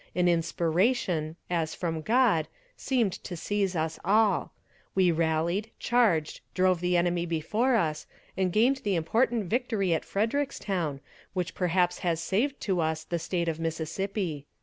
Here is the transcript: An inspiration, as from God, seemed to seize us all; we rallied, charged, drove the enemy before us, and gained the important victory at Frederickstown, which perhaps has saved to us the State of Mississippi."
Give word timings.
An 0.15 0.27
inspiration, 0.27 1.35
as 1.47 1.75
from 1.75 2.01
God, 2.01 2.47
seemed 2.75 3.11
to 3.23 3.37
seize 3.37 3.75
us 3.75 3.99
all; 4.03 4.51
we 4.95 5.11
rallied, 5.11 5.69
charged, 5.77 6.41
drove 6.55 6.79
the 6.81 6.97
enemy 6.97 7.27
before 7.27 7.75
us, 7.75 8.07
and 8.35 8.51
gained 8.51 8.77
the 8.77 8.95
important 8.95 9.45
victory 9.45 9.93
at 9.93 10.01
Frederickstown, 10.03 11.01
which 11.33 11.53
perhaps 11.53 11.99
has 11.99 12.19
saved 12.19 12.59
to 12.61 12.79
us 12.79 13.03
the 13.03 13.19
State 13.19 13.47
of 13.47 13.59
Mississippi." 13.59 14.47